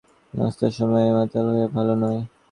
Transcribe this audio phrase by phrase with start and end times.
[0.33, 2.19] নাস্তার সময়ে মাতাল হওয়াটা ভাল নয়।